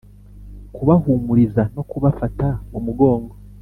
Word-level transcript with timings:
kubahumuriza 0.75 1.61
no 1.75 1.83
kubafata 1.89 2.47
mu 2.71 2.79
mugongo 2.85 3.33